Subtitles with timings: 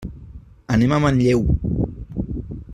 [0.77, 1.45] Anem a Manlleu.